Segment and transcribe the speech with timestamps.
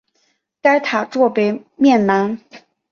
[0.63, 2.39] 该塔座北面南。